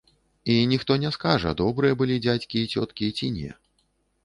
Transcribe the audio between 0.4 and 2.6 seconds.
І ніхто не скажа, добрыя былі дзядзькі